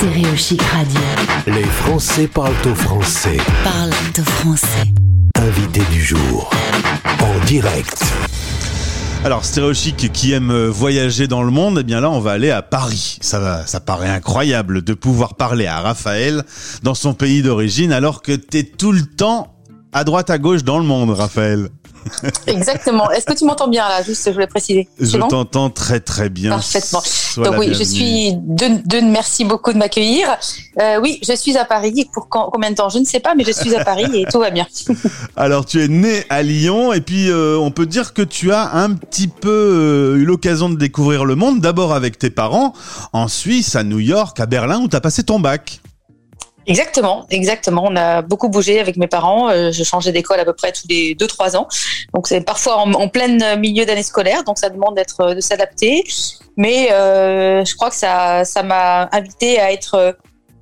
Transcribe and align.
Stéréochic 0.00 0.62
Radio. 0.62 1.00
Les 1.46 1.62
Français 1.62 2.26
parlent 2.26 2.54
au 2.64 2.74
français. 2.74 3.36
Parle 3.62 3.90
de 4.16 4.22
français. 4.22 4.88
Invité 5.36 5.82
du 5.92 6.02
jour. 6.02 6.50
En 7.20 7.44
direct. 7.44 8.02
Alors 9.26 9.44
Stéréochic 9.44 10.10
qui 10.10 10.32
aime 10.32 10.68
voyager 10.68 11.26
dans 11.26 11.42
le 11.42 11.50
monde, 11.50 11.80
eh 11.80 11.82
bien 11.82 12.00
là 12.00 12.08
on 12.08 12.18
va 12.18 12.30
aller 12.30 12.50
à 12.50 12.62
Paris. 12.62 13.18
Ça 13.20 13.40
va, 13.40 13.66
ça 13.66 13.80
paraît 13.80 14.08
incroyable 14.08 14.80
de 14.80 14.94
pouvoir 14.94 15.34
parler 15.34 15.66
à 15.66 15.80
Raphaël 15.80 16.44
dans 16.82 16.94
son 16.94 17.12
pays 17.12 17.42
d'origine 17.42 17.92
alors 17.92 18.22
que 18.22 18.32
t'es 18.32 18.62
tout 18.62 18.92
le 18.92 19.02
temps 19.02 19.54
à 19.92 20.04
droite 20.04 20.30
à 20.30 20.38
gauche 20.38 20.64
dans 20.64 20.78
le 20.78 20.84
monde, 20.84 21.10
Raphaël. 21.10 21.68
Exactement. 22.46 23.10
Est-ce 23.10 23.26
que 23.26 23.32
tu 23.34 23.44
m'entends 23.44 23.68
bien 23.68 23.88
là? 23.88 24.02
Juste, 24.02 24.24
je 24.26 24.30
voulais 24.32 24.46
préciser. 24.46 24.88
Je 24.98 25.16
bon? 25.18 25.28
t'entends 25.28 25.70
très 25.70 26.00
très 26.00 26.28
bien. 26.28 26.50
Parfaitement. 26.50 27.00
Sois 27.04 27.44
Donc 27.44 27.58
oui, 27.58 27.74
je 27.74 27.82
suis 27.84 28.32
de, 28.34 28.86
de 28.86 29.00
merci 29.00 29.44
beaucoup 29.44 29.72
de 29.72 29.78
m'accueillir. 29.78 30.26
Euh, 30.80 30.98
oui, 31.00 31.18
je 31.26 31.34
suis 31.34 31.56
à 31.56 31.64
Paris. 31.64 32.08
Pour 32.12 32.28
quand- 32.28 32.50
combien 32.52 32.70
de 32.70 32.76
temps? 32.76 32.88
Je 32.88 32.98
ne 32.98 33.04
sais 33.04 33.20
pas, 33.20 33.34
mais 33.34 33.44
je 33.44 33.52
suis 33.52 33.74
à 33.74 33.84
Paris 33.84 34.06
et 34.14 34.24
tout 34.30 34.40
va 34.40 34.50
bien. 34.50 34.66
Alors 35.36 35.64
tu 35.66 35.82
es 35.82 35.88
né 35.88 36.24
à 36.28 36.42
Lyon 36.42 36.92
et 36.92 37.00
puis 37.00 37.30
euh, 37.30 37.56
on 37.58 37.70
peut 37.70 37.86
dire 37.86 38.12
que 38.14 38.22
tu 38.22 38.52
as 38.52 38.74
un 38.74 38.92
petit 38.94 39.28
peu 39.28 39.48
euh, 39.50 40.16
eu 40.16 40.24
l'occasion 40.24 40.68
de 40.70 40.76
découvrir 40.76 41.24
le 41.24 41.34
monde, 41.36 41.60
d'abord 41.60 41.92
avec 41.94 42.18
tes 42.18 42.30
parents, 42.30 42.72
en 43.12 43.28
Suisse, 43.28 43.76
à 43.76 43.84
New 43.84 43.98
York, 44.00 44.38
à 44.40 44.46
Berlin 44.46 44.80
où 44.80 44.88
tu 44.88 44.96
as 44.96 45.00
passé 45.00 45.22
ton 45.22 45.40
bac. 45.40 45.80
Exactement, 46.70 47.26
exactement. 47.30 47.82
On 47.84 47.96
a 47.96 48.22
beaucoup 48.22 48.48
bougé 48.48 48.78
avec 48.78 48.96
mes 48.96 49.08
parents. 49.08 49.48
Euh, 49.50 49.72
je 49.72 49.82
changeais 49.82 50.12
d'école 50.12 50.38
à 50.38 50.44
peu 50.44 50.52
près 50.52 50.70
tous 50.70 50.86
les 50.88 51.16
deux 51.16 51.26
trois 51.26 51.56
ans. 51.56 51.66
Donc 52.14 52.28
c'est 52.28 52.42
parfois 52.42 52.76
en, 52.76 52.92
en 52.92 53.08
plein 53.08 53.56
milieu 53.56 53.84
d'année 53.84 54.04
scolaire, 54.04 54.44
donc 54.44 54.56
ça 54.56 54.70
demande 54.70 54.94
d'être 54.94 55.34
de 55.34 55.40
s'adapter. 55.40 56.04
Mais 56.56 56.92
euh, 56.92 57.64
je 57.64 57.74
crois 57.74 57.90
que 57.90 57.96
ça 57.96 58.44
ça 58.44 58.62
m'a 58.62 59.08
invité 59.10 59.58
à 59.58 59.72
être 59.72 59.94
euh, 59.94 60.12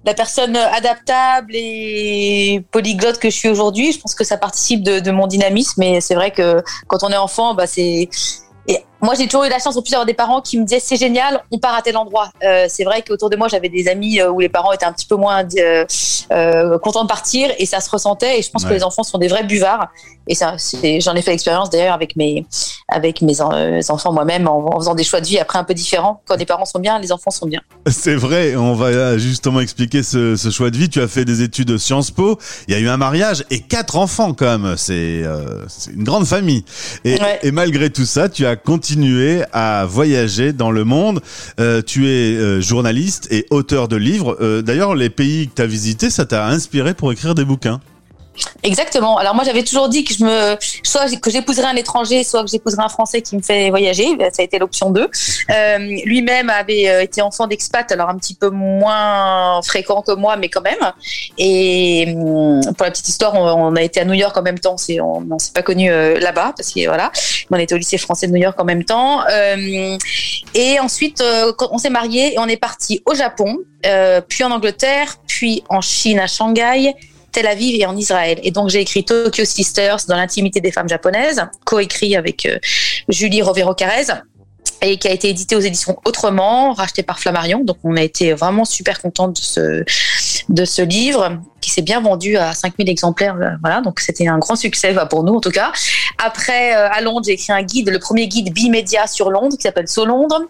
la 0.07 0.15
personne 0.15 0.57
adaptable 0.57 1.53
et 1.55 2.65
polyglotte 2.71 3.19
que 3.19 3.29
je 3.29 3.37
suis 3.37 3.51
aujourd'hui. 3.51 3.93
Je 3.93 4.01
pense 4.01 4.15
que 4.15 4.25
ça 4.25 4.39
participe 4.39 4.83
de, 4.83 5.01
de 5.01 5.11
mon 5.11 5.27
dynamisme. 5.27 5.83
Et 5.83 6.01
c'est 6.01 6.15
vrai 6.15 6.31
que 6.31 6.63
quand 6.87 7.03
on 7.03 7.11
est 7.11 7.17
enfant, 7.19 7.53
bah 7.53 7.67
c'est 7.67 8.09
moi, 9.01 9.15
j'ai 9.15 9.27
toujours 9.27 9.45
eu 9.45 9.49
la 9.49 9.59
chance 9.59 9.77
en 9.77 9.83
plus 9.83 9.91
d'avoir 9.91 10.07
des 10.07 10.15
parents 10.15 10.41
qui 10.41 10.59
me 10.59 10.65
disaient 10.65 10.81
c'est 10.81 10.97
génial, 10.97 11.43
on 11.51 11.59
part 11.59 11.75
à 11.75 11.83
tel 11.83 11.97
endroit. 11.97 12.31
Euh, 12.43 12.67
c'est 12.69 12.85
vrai 12.85 13.03
qu'autour 13.07 13.31
de 13.31 13.37
moi, 13.37 13.49
j'avais 13.49 13.69
des 13.69 13.89
amis 13.89 14.21
euh, 14.21 14.31
où 14.31 14.41
les 14.41 14.49
parents 14.49 14.73
étaient 14.73 14.87
un 14.87 14.93
petit 14.93 15.07
peu 15.07 15.17
moins 15.17 15.45
euh, 16.33 16.79
contents 16.79 17.03
de 17.05 17.09
partir 17.09 17.51
et 17.59 17.67
ça 17.67 17.81
se 17.81 17.91
ressentait. 17.91 18.39
Et 18.39 18.43
je 18.43 18.51
pense 18.51 18.63
Ouais. 18.65 18.71
que 18.71 18.75
les 18.75 18.83
enfants 18.85 19.03
sont 19.05 19.19
des 19.19 19.29
vrais 19.29 19.45
buvards. 19.45 19.89
Et 20.31 20.35
ça, 20.35 20.57
j'en 21.01 21.15
ai 21.15 21.23
fait 21.23 21.31
l'expérience 21.31 21.71
d'ailleurs 21.71 21.95
avec 21.95 22.15
mes 22.17 22.45
avec 22.89 23.23
mes 23.23 23.41
en- 23.41 23.81
enfants 23.89 24.13
moi-même 24.13 24.47
en, 24.47 24.75
en 24.75 24.79
faisant 24.79 24.95
des 24.95 25.05
choix 25.05 25.21
de 25.23 25.27
vie 25.27 25.39
après 25.39 25.59
un 25.59 25.65
peu 25.65 25.73
différents. 25.75 26.21
Quand 26.27 26.37
les 26.37 26.45
parents 26.45 26.67
sont 26.67 26.81
bien, 26.81 26.99
les 26.99 27.13
enfants 27.13 27.31
sont 27.31 27.47
bien. 27.47 27.61
C'est 27.87 28.15
vrai, 28.15 28.55
on 28.57 28.75
va 28.75 29.17
justement 29.17 29.61
expliquer 29.61 30.03
ce, 30.03 30.37
ce 30.37 30.51
choix 30.51 30.71
de 30.71 30.77
vie. 30.77 30.91
Tu 30.91 31.01
as 31.01 31.09
fait 31.09 31.25
des 31.25 31.41
études 31.43 31.69
de 31.69 31.79
Sciences 31.79 32.11
Po, 32.11 32.39
il 32.67 32.75
y 32.75 32.77
a 32.77 32.81
eu 32.81 32.89
un 32.89 32.99
mariage 32.99 33.45
et 33.51 33.61
quatre 33.61 33.97
enfants 33.97 34.35
quand 34.35 34.59
même. 34.59 34.77
C'est 34.77 35.23
euh, 35.25 35.65
une 35.95 36.05
grande 36.05 36.27
famille. 36.27 36.65
Et, 37.05 37.19
Ouais. 37.19 37.39
et 37.43 37.51
malgré 37.51 37.89
tout 37.91 38.05
ça, 38.05 38.29
tu 38.29 38.45
as 38.47 38.57
continué 38.57 38.88
à 39.53 39.85
voyager 39.87 40.53
dans 40.53 40.71
le 40.71 40.85
monde. 40.85 41.21
Euh, 41.61 41.83
tu 41.83 42.09
es 42.09 42.37
euh, 42.37 42.61
journaliste 42.61 43.29
et 43.31 43.47
auteur 43.51 43.89
de 43.89 43.97
livres. 43.97 44.37
Euh, 44.41 44.63
D'ailleurs, 44.63 44.95
les 44.95 45.11
pays 45.11 45.49
que 45.49 45.55
tu 45.57 45.63
as 45.63 45.67
visités, 45.67 46.11
ça 46.11 46.25
t'a 46.25 46.47
inspiré 46.47 46.95
pour 46.95 47.13
écrire 47.13 47.35
des 47.35 47.45
bouquins. 47.45 47.81
Exactement. 48.63 49.19
Alors 49.19 49.35
moi 49.35 49.45
j'avais 49.45 49.63
toujours 49.63 49.89
dit 49.89 50.05
que 50.05 50.15
je 50.15 50.25
me 50.25 50.57
soit 50.83 51.15
que 51.21 51.31
j'épouserais 51.31 51.67
un 51.67 51.77
étranger, 51.77 52.25
soit 52.25 52.43
que 52.43 52.51
j'épouserais 52.51 52.83
un 52.83 52.89
Français 52.89 53.23
qui 53.23 53.37
me 53.37 53.43
fait 53.43 53.71
voyager. 53.71 54.07
Ça 54.33 54.43
a 54.43 54.43
été 54.43 54.59
l'option 54.59 54.91
2. 54.91 55.09
Euh, 55.51 55.79
Lui-même 56.05 56.51
avait 56.51 56.89
euh, 56.89 57.03
été 57.03 57.23
enfant 57.23 57.47
d'expat, 57.47 57.91
alors 57.93 58.09
un 58.09 58.17
petit 58.17 58.35
peu 58.35 58.51
moins 58.51 59.61
fréquent 59.63 60.03
que 60.03 60.13
moi, 60.13 60.37
mais 60.37 60.49
quand 60.49 60.63
même. 60.63 60.93
Et 61.39 62.15
hum, 62.17 62.61
pour 62.75 62.85
la 62.85 62.91
petite 62.91 63.09
histoire, 63.09 63.35
on, 63.35 63.75
a 63.77 63.83
été 63.83 64.01
à 64.01 64.05
New 64.05 64.15
York 64.15 64.37
en 64.37 64.43
même 64.43 64.59
temps. 64.59 64.77
On, 65.01 65.25
on 65.31 65.39
s'est 65.39 65.53
pas 65.53 65.63
connu 65.63 65.91
là-bas 65.91 66.53
parce 66.57 66.73
que 66.73 66.87
voilà, 66.87 67.11
on 67.51 67.57
était 67.57 67.75
au 67.75 67.79
lycée 67.79 67.99
français 67.99 68.27
de 68.27 68.33
New 68.33 68.43
York 68.43 68.59
en 68.61 68.65
même 68.65 68.85
temps. 68.85 69.23
Euh, 69.31 69.97
et 70.55 70.81
ensuite, 70.81 71.21
euh, 71.21 71.53
on 71.71 71.79
s'est 71.79 71.91
mariés 71.91 72.35
et 72.35 72.39
on 72.39 72.47
est 72.47 72.57
parti 72.57 73.03
au 73.07 73.15
Japon, 73.15 73.59
euh, 73.87 74.21
puis 74.27 74.45
en 74.45 74.51
Angleterre, 74.51 75.17
puis 75.27 75.63
en 75.69 75.81
Chine 75.81 76.19
à 76.19 76.27
Shanghai. 76.27 76.95
Tel 77.39 77.47
Aviv 77.47 77.81
et 77.81 77.87
en 77.87 77.97
Israël. 77.97 78.41
Et 78.43 78.51
donc 78.51 78.69
j'ai 78.69 78.81
écrit 78.81 79.05
Tokyo 79.05 79.45
Sisters 79.45 79.99
dans 80.09 80.17
l'intimité 80.17 80.61
des 80.61 80.73
femmes 80.73 80.89
japonaises, 80.89 81.41
coécrit 81.65 82.17
avec 82.17 82.47
euh, 82.47 82.59
Julie 83.09 83.43
Rovero 83.43 83.75
Carrez 83.75 84.07
et 84.83 84.97
qui 84.97 85.07
a 85.07 85.13
été 85.13 85.29
édité 85.29 85.55
aux 85.55 85.61
éditions 85.61 86.01
Autrement, 86.05 86.73
racheté 86.73 87.05
par 87.05 87.21
Flammarion. 87.21 87.61
Donc 87.61 87.77
on 87.85 87.97
a 87.97 88.03
été 88.03 88.33
vraiment 88.33 88.65
super 88.65 89.01
contente 89.01 89.37
de 89.37 89.41
ce 89.41 89.85
de 90.49 90.65
ce 90.65 90.83
livre 90.83 91.39
qui 91.61 91.71
s'est 91.71 91.83
bien 91.83 92.01
vendu 92.01 92.37
à 92.37 92.55
5000 92.55 92.89
exemplaires. 92.89 93.37
euh, 93.41 93.51
Voilà, 93.61 93.83
donc 93.83 94.01
c'était 94.01 94.27
un 94.27 94.39
grand 94.39 94.57
succès 94.57 94.93
bah, 94.93 95.07
pour 95.07 95.23
nous 95.23 95.35
en 95.35 95.41
tout 95.41 95.53
cas. 95.53 95.71
Après, 96.19 96.75
euh, 96.75 96.89
à 96.91 97.01
Londres, 97.03 97.23
j'ai 97.25 97.35
écrit 97.35 97.53
un 97.53 97.63
guide, 97.63 97.89
le 97.91 98.01
premier 98.01 98.27
guide 98.27 98.53
bimédia 98.53 99.07
sur 99.07 99.31
Londres 99.31 99.57
qui 99.57 99.63
s'appelle 99.63 99.87
So 99.87 100.05
Londres. 100.05 100.43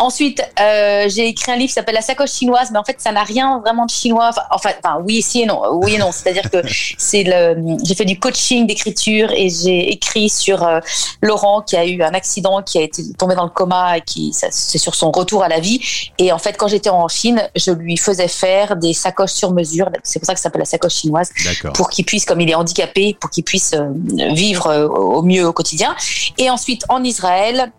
Ensuite, 0.00 0.40
euh, 0.60 1.08
j'ai 1.08 1.26
écrit 1.26 1.50
un 1.50 1.56
livre 1.56 1.68
qui 1.68 1.74
s'appelle 1.74 1.96
La 1.96 2.02
sacoche 2.02 2.30
chinoise, 2.30 2.70
mais 2.70 2.78
en 2.78 2.84
fait, 2.84 3.00
ça 3.00 3.10
n'a 3.10 3.24
rien 3.24 3.58
vraiment 3.58 3.84
de 3.84 3.90
chinois. 3.90 4.30
Enfin, 4.50 4.70
oui, 5.04 5.22
si 5.22 5.42
et 5.42 5.46
non. 5.46 5.60
Oui 5.72 5.94
et 5.94 5.98
non. 5.98 6.12
C'est-à-dire 6.12 6.48
que 6.50 6.62
c'est 6.98 7.24
le, 7.24 7.76
j'ai 7.84 7.94
fait 7.96 8.04
du 8.04 8.18
coaching 8.18 8.66
d'écriture 8.66 9.32
et 9.32 9.48
j'ai 9.48 9.90
écrit 9.90 10.28
sur 10.28 10.62
euh, 10.62 10.78
Laurent 11.20 11.62
qui 11.62 11.76
a 11.76 11.84
eu 11.84 12.00
un 12.02 12.14
accident, 12.14 12.62
qui 12.62 12.78
a 12.78 12.82
été 12.82 13.02
tombé 13.14 13.34
dans 13.34 13.44
le 13.44 13.50
coma 13.50 13.98
et 13.98 14.00
qui, 14.02 14.32
c'est 14.32 14.78
sur 14.78 14.94
son 14.94 15.10
retour 15.10 15.42
à 15.42 15.48
la 15.48 15.58
vie. 15.58 15.80
Et 16.18 16.30
en 16.30 16.38
fait, 16.38 16.56
quand 16.56 16.68
j'étais 16.68 16.90
en 16.90 17.08
Chine, 17.08 17.42
je 17.56 17.72
lui 17.72 17.96
faisais 17.96 18.28
faire 18.28 18.76
des 18.76 18.92
sacoches 18.92 19.32
sur 19.32 19.52
mesure. 19.52 19.90
C'est 20.04 20.20
pour 20.20 20.26
ça 20.26 20.34
que 20.34 20.38
ça 20.38 20.44
s'appelle 20.44 20.60
la 20.60 20.64
sacoche 20.64 20.94
chinoise 20.94 21.30
D'accord. 21.44 21.72
pour 21.72 21.90
qu'il 21.90 22.04
puisse, 22.04 22.24
comme 22.24 22.40
il 22.40 22.50
est 22.50 22.54
handicapé, 22.54 23.16
pour 23.20 23.30
qu'il 23.30 23.44
puisse 23.44 23.72
euh, 23.72 23.88
vivre 24.32 24.68
euh, 24.68 24.86
au 24.86 25.22
mieux 25.22 25.46
au 25.46 25.52
quotidien. 25.52 25.96
Et 26.36 26.50
ensuite, 26.50 26.84
en 26.88 27.02
Israël, 27.02 27.72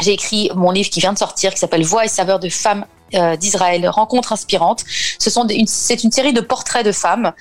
j'ai 0.00 0.12
écrit 0.12 0.50
mon 0.54 0.70
livre 0.70 0.90
qui 0.90 1.00
vient 1.00 1.12
de 1.12 1.18
sortir, 1.18 1.52
qui 1.52 1.58
s'appelle 1.58 1.84
Voix 1.84 2.04
et 2.04 2.08
saveurs 2.08 2.38
de 2.38 2.48
femmes 2.48 2.84
euh, 3.14 3.36
d'Israël, 3.36 3.88
rencontres 3.88 4.32
inspirantes. 4.32 4.84
Ce 5.18 5.30
sont 5.30 5.46
une, 5.48 5.66
c'est 5.66 6.04
une 6.04 6.12
série 6.12 6.32
de 6.32 6.40
portraits 6.40 6.84
de 6.84 6.92
femmes 6.92 7.32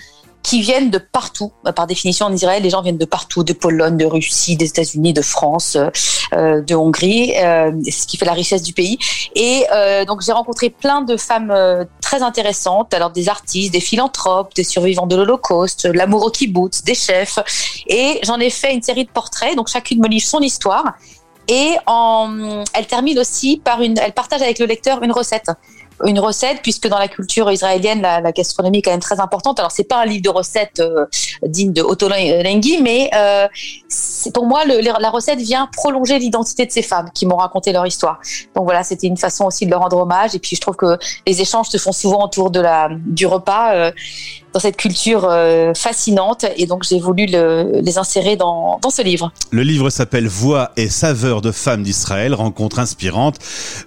qui 0.43 0.61
viennent 0.61 0.89
de 0.89 0.97
partout. 0.97 1.51
Bah, 1.65 1.73
Par 1.73 1.87
définition, 1.87 2.25
en 2.25 2.31
Israël, 2.31 2.63
les 2.63 2.69
gens 2.69 2.81
viennent 2.81 2.97
de 2.97 3.05
partout, 3.05 3.43
de 3.43 3.51
Pologne, 3.51 3.97
de 3.97 4.05
Russie, 4.05 4.55
des 4.55 4.67
États-Unis, 4.67 5.11
de 5.11 5.21
France, 5.21 5.75
euh, 5.75 5.89
euh, 6.33 6.61
de 6.61 6.73
Hongrie, 6.73 7.33
euh, 7.37 7.71
ce 7.91 8.07
qui 8.07 8.15
fait 8.15 8.25
la 8.25 8.31
richesse 8.31 8.63
du 8.63 8.71
pays. 8.71 8.97
Et 9.35 9.65
euh, 9.73 10.05
donc, 10.05 10.21
j'ai 10.21 10.31
rencontré 10.31 10.69
plein 10.69 11.01
de 11.01 11.17
femmes 11.17 11.51
euh, 11.51 11.83
très 12.01 12.21
intéressantes, 12.21 12.93
alors 12.93 13.09
des 13.09 13.27
artistes, 13.27 13.73
des 13.73 13.81
philanthropes, 13.81 14.55
des 14.55 14.63
survivants 14.63 15.07
de 15.07 15.17
l'Holocauste, 15.17 15.85
l'amour 15.85 16.25
au 16.25 16.29
kibbutz, 16.29 16.81
des 16.83 16.95
chefs. 16.95 17.39
Et 17.87 18.21
j'en 18.23 18.39
ai 18.39 18.49
fait 18.49 18.73
une 18.73 18.81
série 18.81 19.03
de 19.03 19.11
portraits, 19.11 19.53
donc 19.55 19.67
chacune 19.67 19.99
me 19.99 20.07
livre 20.07 20.25
son 20.25 20.39
histoire. 20.39 20.93
Et 21.47 21.75
en, 21.85 22.63
elle 22.73 22.87
termine 22.87 23.19
aussi 23.19 23.61
par 23.63 23.81
une, 23.81 23.97
elle 23.97 24.13
partage 24.13 24.41
avec 24.41 24.59
le 24.59 24.65
lecteur 24.65 25.01
une 25.03 25.11
recette. 25.11 25.49
Une 26.05 26.19
recette, 26.19 26.61
puisque 26.61 26.87
dans 26.87 26.99
la 26.99 27.07
culture 27.07 27.51
israélienne, 27.51 28.01
la, 28.01 28.31
gastronomie 28.31 28.79
est 28.79 28.81
quand 28.81 28.91
même 28.91 28.99
très 28.99 29.19
importante. 29.19 29.59
Alors, 29.59 29.71
c'est 29.71 29.83
pas 29.83 30.01
un 30.01 30.05
livre 30.05 30.21
de 30.23 30.29
recettes 30.29 30.79
euh, 30.79 31.05
digne 31.43 31.73
de 31.73 31.81
Otto 31.81 32.07
Lengi, 32.07 32.79
mais 32.81 33.09
euh, 33.15 33.47
pour 34.33 34.45
moi, 34.45 34.61
la 34.65 35.09
recette 35.09 35.39
vient 35.39 35.67
prolonger 35.75 36.19
l'identité 36.19 36.65
de 36.65 36.71
ces 36.71 36.81
femmes 36.81 37.09
qui 37.13 37.25
m'ont 37.25 37.37
raconté 37.37 37.71
leur 37.71 37.85
histoire. 37.87 38.19
Donc 38.55 38.65
voilà, 38.65 38.83
c'était 38.83 39.07
une 39.07 39.17
façon 39.17 39.45
aussi 39.45 39.65
de 39.65 39.71
leur 39.71 39.81
rendre 39.81 39.97
hommage. 39.97 40.35
Et 40.35 40.39
puis, 40.39 40.55
je 40.55 40.61
trouve 40.61 40.75
que 40.75 40.97
les 41.25 41.41
échanges 41.41 41.67
se 41.67 41.77
font 41.77 41.91
souvent 41.91 42.25
autour 42.25 42.51
de 42.51 42.59
la, 42.59 42.89
du 42.91 43.25
repas. 43.25 43.73
euh, 43.73 43.91
dans 44.53 44.61
cette 44.61 44.77
culture 44.77 45.27
euh, 45.29 45.73
fascinante 45.75 46.45
et 46.55 46.65
donc 46.65 46.83
j'ai 46.83 46.99
voulu 46.99 47.25
le- 47.27 47.81
les 47.81 47.97
insérer 47.97 48.37
dans, 48.37 48.79
dans 48.81 48.89
ce 48.89 49.01
livre. 49.01 49.31
Le 49.51 49.61
livre 49.61 49.89
s'appelle 49.89 50.27
Voix 50.27 50.71
et 50.77 50.89
saveurs 50.89 51.41
de 51.41 51.51
femmes 51.51 51.83
d'Israël, 51.83 52.33
rencontre 52.33 52.79
inspirante. 52.79 53.35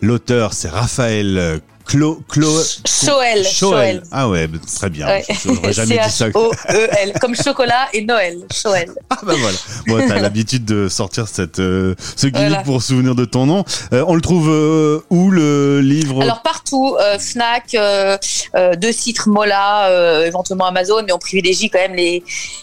L'auteur, 0.00 0.53
c'est 0.53 0.69
Raphaël 0.69 1.38
euh, 1.38 1.59
Clo, 1.90 2.22
Clo, 2.28 2.48
Choël. 2.86 4.03
Ah 4.12 4.28
ouais, 4.28 4.48
très 4.78 4.91
bien. 4.91 5.09
Ouais. 5.09 5.24
J'aurais 5.44 5.72
jamais 5.72 5.98
dit 5.98 6.10
ça. 6.10 6.26
C-H-O-E-L, 6.26 7.15
comme 7.20 7.34
chocolat 7.34 7.88
et 7.92 8.04
Noël, 8.04 8.38
Choël. 8.54 8.91
Ah 9.10 9.18
bah 9.26 9.34
voilà. 9.36 9.59
Bon, 9.88 10.06
t'as 10.09 10.18
l'habitude 10.20 10.65
de 10.65 10.88
sortir 10.88 11.26
cette, 11.26 11.59
euh, 11.59 11.97
ce 12.15 12.28
guide 12.28 12.36
Voilà. 12.47 12.62
pour 12.62 12.80
souvenir 12.80 13.16
de 13.16 13.24
ton 13.24 13.44
nom. 13.44 13.65
Euh, 13.92 14.04
on 14.06 14.15
le 14.15 14.20
trouve 14.20 14.48
euh, 14.48 15.00
où 15.10 15.30
le 15.32 15.80
livre? 15.80 16.22
Alors 16.22 16.42
euh, 16.72 17.18
Fnac, 17.18 17.74
euh, 17.74 18.16
euh, 18.56 18.74
deux 18.76 18.92
sites 18.92 19.26
Mola, 19.26 20.24
éventuellement 20.26 20.66
Amazon, 20.66 21.02
mais 21.06 21.12
on 21.12 21.18
privilégie 21.18 21.68
quand 21.70 21.78
même 21.78 21.94
les, 21.94 22.22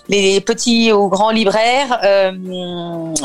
les 0.09 0.41
petits 0.41 0.91
ou 0.91 1.07
grands 1.09 1.31
libraires. 1.31 1.99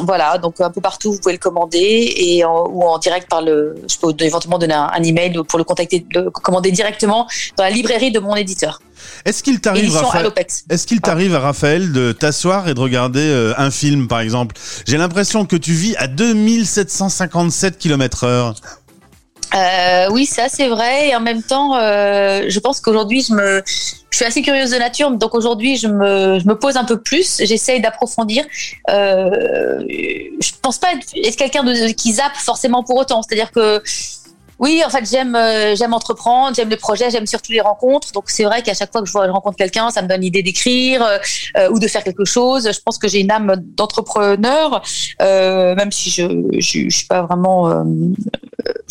Voilà, 0.05 0.39
donc 0.39 0.61
un 0.61 0.71
peu 0.71 0.81
partout, 0.81 1.13
vous 1.13 1.19
pouvez 1.19 1.35
le 1.35 1.39
commander 1.39 2.13
et 2.17 2.45
en- 2.45 2.67
ou 2.69 2.83
en 2.83 2.99
direct 2.99 3.29
par 3.29 3.43
le. 3.43 3.75
Je 3.89 3.97
peux 3.99 4.13
éventuellement 4.25 4.59
donner 4.59 4.75
un, 4.75 4.91
un 4.93 5.03
email 5.03 5.33
pour 5.49 5.59
le 5.59 5.65
contacter, 5.65 6.05
le 6.15 6.31
commander 6.31 6.71
directement 6.71 7.27
dans 7.57 7.65
la 7.65 7.71
librairie 7.71 8.11
de 8.13 8.19
mon 8.21 8.37
éditeur. 8.37 8.81
Est-ce 9.25 9.43
qu'il 9.43 9.61
t'arrive, 9.61 9.91
Raphaël, 10.07 10.27
est-ce 10.71 10.87
qu'il 10.87 11.01
t'arrive 11.01 11.35
à 11.35 11.41
Raphaël 11.41 11.93
de 11.93 12.13
t'asseoir 12.13 12.69
et 12.69 12.75
de 12.75 12.81
regarder 12.81 13.53
un 13.59 13.71
film, 13.71 14.07
par 14.07 14.21
exemple? 14.21 14.55
J'ai 14.87 14.97
l'impression 14.97 15.45
que 15.45 15.57
tu 15.57 15.73
vis 15.73 15.97
à 15.97 16.07
2757 16.07 17.79
km 17.79 18.25
heure. 18.25 18.55
Euh, 19.55 20.09
oui, 20.11 20.27
ça 20.27 20.49
c'est 20.49 20.69
vrai. 20.69 21.09
Et 21.09 21.17
en 21.17 21.21
même 21.21 21.43
temps, 21.43 21.77
euh, 21.77 22.45
je 22.49 22.59
pense 22.59 22.81
qu'aujourd'hui, 22.81 23.23
je 23.23 23.35
me, 23.35 23.63
je 24.11 24.17
suis 24.17 24.25
assez 24.25 24.43
curieuse 24.43 24.71
de 24.71 24.77
nature, 24.77 25.11
donc 25.11 25.35
aujourd'hui, 25.35 25.77
je 25.77 25.89
me, 25.89 26.39
je 26.39 26.47
me 26.47 26.59
pose 26.59 26.77
un 26.77 26.85
peu 26.85 27.01
plus. 27.01 27.39
J'essaye 27.45 27.81
d'approfondir. 27.81 28.45
Euh, 28.91 29.81
je 29.89 30.51
pense 30.63 30.79
pas 30.79 30.89
être, 30.93 31.37
quelqu'un 31.37 31.65
qui 31.95 32.13
zappe 32.13 32.37
forcément 32.37 32.83
pour 32.83 32.97
autant. 32.97 33.23
C'est-à-dire 33.23 33.51
que 33.51 33.83
oui, 34.63 34.81
en 34.87 34.91
fait, 34.91 35.05
j'aime 35.11 35.35
euh, 35.35 35.75
j'aime 35.75 35.93
entreprendre, 35.93 36.55
j'aime 36.55 36.69
les 36.69 36.77
projets, 36.77 37.11
j'aime 37.11 37.27
surtout 37.27 37.51
les 37.51 37.61
rencontres. 37.61 38.13
Donc 38.13 38.31
c'est 38.31 38.45
vrai 38.45 38.63
qu'à 38.63 38.75
chaque 38.75 38.93
fois 38.93 39.03
que 39.03 39.09
je, 39.09 39.19
rencontre 39.19 39.57
quelqu'un, 39.57 39.91
ça 39.91 40.03
me 40.03 40.09
donne 40.09 40.21
l'idée 40.21 40.45
d'écrire 40.45 41.03
euh, 41.03 41.19
euh, 41.57 41.69
ou 41.71 41.81
de 41.81 41.89
faire 41.89 42.05
quelque 42.05 42.25
chose. 42.25 42.71
Je 42.73 42.81
pense 42.81 42.97
que 42.97 43.09
j'ai 43.09 43.19
une 43.19 43.33
âme 43.33 43.57
d'entrepreneur, 43.59 44.81
euh, 45.21 45.75
même 45.75 45.91
si 45.91 46.11
je, 46.11 46.23
je 46.61 46.89
suis 46.89 47.07
pas 47.09 47.23
vraiment. 47.23 47.85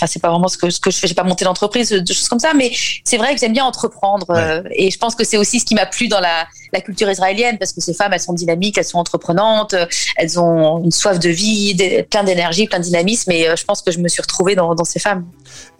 Enfin, 0.02 0.08
c'est 0.08 0.20
pas 0.20 0.30
vraiment 0.32 0.48
ce 0.48 0.58
que 0.58 0.70
ce 0.72 0.80
que 0.80 0.90
je 0.90 0.98
fais. 0.98 1.08
J'ai 1.08 1.14
pas 1.14 1.24
monté 1.24 1.46
d'entreprise, 1.46 1.90
de 1.90 2.14
choses 2.14 2.28
comme 2.28 2.40
ça. 2.40 2.54
Mais 2.56 2.72
c'est 3.04 3.18
vrai 3.18 3.36
que 3.36 3.40
j'aime 3.40 3.54
bien 3.54 3.66
entreprendre. 3.66 4.26
euh, 4.32 4.64
et 4.72 4.90
je 4.90 4.98
pense 4.98 5.14
que 5.14 5.24
c'est 5.24 5.38
aussi 5.38 5.60
ce 5.60 5.66
qui 5.66 5.76
m'a 5.76 5.86
plu 5.86 6.08
dans 6.08 6.20
la 6.20 6.48
la 6.74 6.82
culture 6.82 7.10
israélienne 7.10 7.58
parce 7.58 7.74
que 7.74 7.82
ces 7.82 7.94
femmes, 7.94 8.14
elles 8.14 8.20
sont 8.20 8.34
dynamiques, 8.34 8.78
elles 8.78 8.86
sont 8.86 8.98
entreprenantes, 9.00 9.76
elles 10.16 10.40
ont 10.40 10.84
une 10.84 10.92
soif 10.92 11.20
de 11.20 11.30
vie, 11.30 11.76
plein 12.10 12.24
d'énergie, 12.24 12.68
plein 12.68 12.80
de 12.80 12.84
dynamisme. 12.84 13.32
Et 13.32 13.48
euh, 13.48 13.56
je 13.56 13.64
pense 13.66 13.82
que 13.82 13.92
je 13.92 14.00
me 14.00 14.08
suis 14.08 14.22
retrouvée 14.22 14.56
dans, 14.56 14.74
dans 14.76 14.84
ces 14.86 15.00
femmes. 15.00 15.26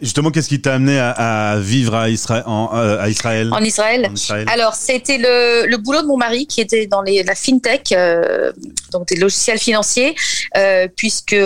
Justement, 0.00 0.30
qu'est-ce 0.30 0.48
qui 0.48 0.60
t'a 0.60 0.74
amené 0.74 0.98
à, 0.98 1.10
à 1.52 1.58
vivre 1.58 1.94
à, 1.94 2.08
Isra- 2.08 2.42
en- 2.46 2.70
euh, 2.74 3.00
à 3.00 3.08
Israël? 3.08 3.50
En 3.52 3.62
Israël. 3.62 4.06
En 4.10 4.14
Israël. 4.14 4.46
Alors, 4.52 4.74
c'était 4.74 5.18
le, 5.18 5.66
le 5.66 5.76
boulot 5.78 6.02
de 6.02 6.06
mon 6.06 6.16
mari 6.16 6.46
qui 6.46 6.60
était 6.60 6.86
dans 6.86 7.02
les, 7.02 7.22
la 7.22 7.34
fintech, 7.34 7.92
euh, 7.92 8.52
donc 8.90 9.08
des 9.08 9.16
logiciels 9.16 9.58
financiers, 9.58 10.14
euh, 10.56 10.88
puisque 10.94 11.36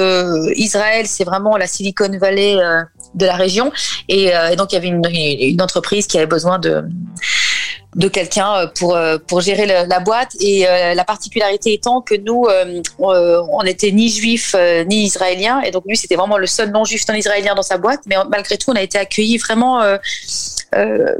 Israël, 0.56 1.06
c'est 1.06 1.24
vraiment 1.24 1.56
la 1.56 1.66
Silicon 1.66 2.10
Valley 2.18 2.56
de 3.14 3.26
la 3.26 3.36
région. 3.36 3.72
Et, 4.08 4.24
et 4.52 4.56
donc, 4.56 4.72
il 4.72 4.74
y 4.74 4.78
avait 4.78 4.88
une, 4.88 5.02
une 5.54 5.62
entreprise 5.62 6.06
qui 6.06 6.16
avait 6.18 6.26
besoin 6.26 6.58
de 6.58 6.84
de 7.94 8.08
quelqu'un 8.08 8.54
euh, 8.54 8.66
pour 8.66 8.94
euh, 8.94 9.18
pour 9.18 9.40
gérer 9.40 9.66
la 9.66 10.00
boîte. 10.00 10.36
Et 10.40 10.68
euh, 10.68 10.94
la 10.94 11.04
particularité 11.04 11.72
étant 11.72 12.00
que 12.00 12.14
nous 12.14 12.46
on, 12.98 13.62
n'était 13.62 13.92
ni 13.92 14.08
juifs 14.08 14.54
ni 14.86 15.04
israéliens. 15.04 15.60
Et 15.60 15.70
donc 15.70 15.84
lui 15.86 15.96
c'était 15.96 16.16
vraiment 16.16 16.38
le 16.38 16.46
seul 16.46 16.70
non 16.70 16.84
juif 16.84 17.06
non 17.08 17.14
israélien 17.14 17.54
dans 17.54 17.62
sa 17.62 17.78
boîte. 17.78 18.00
Mais 18.06 18.16
malgré 18.28 18.56
tout 18.58 18.70
on 18.70 18.76
a 18.76 18.82
été 18.82 18.98
accueillis 18.98 19.38
vraiment 19.38 19.82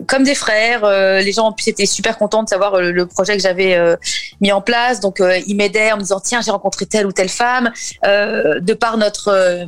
comme 0.07 0.25
des 0.25 0.35
frères. 0.35 0.85
Euh, 0.85 1.21
les 1.21 1.33
gens 1.33 1.47
en 1.47 1.53
plus 1.53 1.69
étaient 1.69 1.87
super 1.87 2.19
contents 2.19 2.43
de 2.43 2.49
savoir 2.49 2.75
euh, 2.75 2.91
le, 2.91 3.07
projet 3.07 3.37
que 3.37 3.43
j'avais 3.43 3.75
euh, 3.75 3.97
mis 4.41 4.53
en 4.53 4.61
place. 4.61 5.01
Donc 5.01 5.21
euh, 5.21 5.39
ils 5.47 5.57
m'aidaient 5.57 5.93
en 5.93 5.97
me 5.97 6.03
disant 6.03 6.21
tiens 6.21 6.41
j'ai 6.43 6.51
rencontré 6.51 6.87
telle 6.87 7.07
ou 7.07 7.13
telle 7.13 7.29
femme. 7.29 7.73
Euh, 8.05 8.61
de 8.61 8.75
par 8.75 8.97
notre 8.97 9.29
euh, 9.29 9.65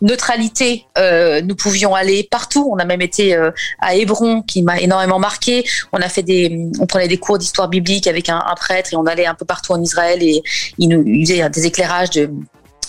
neutralité, 0.00 0.86
euh, 0.98 1.40
nous 1.42 1.56
pouvions 1.56 1.94
aller 1.94 2.28
partout. 2.30 2.68
On 2.70 2.78
a 2.78 2.84
même 2.84 3.02
été 3.02 3.34
euh, 3.34 3.50
à 3.80 3.94
Hébron 3.94 4.42
qui 4.42 4.62
m'a 4.62 4.80
énormément 4.80 5.18
marqué. 5.18 5.64
On 5.92 5.98
a 5.98 6.08
fait 6.08 6.22
des, 6.22 6.68
on 6.78 6.86
prenait 6.86 7.08
des 7.08 7.18
cours 7.18 7.38
d'histoire 7.38 7.68
biblique 7.68 8.06
avec 8.06 8.28
un, 8.28 8.42
un 8.46 8.54
prêtre 8.54 8.90
et 8.92 8.96
on 8.96 9.06
allait 9.06 9.26
un 9.26 9.34
peu 9.34 9.44
partout 9.44 9.72
en 9.72 9.82
Israël 9.82 10.22
et 10.22 10.42
il 10.78 10.88
nous 10.88 11.02
il 11.06 11.26
faisait 11.26 11.48
des 11.50 11.66
éclairages 11.66 12.10
de 12.10 12.30